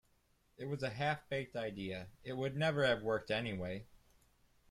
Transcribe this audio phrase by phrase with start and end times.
[0.57, 3.85] It was a half-baked idea, it would never have worked anyway.